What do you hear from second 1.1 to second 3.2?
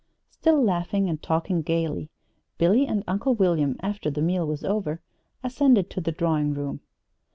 talking gayly, Billy and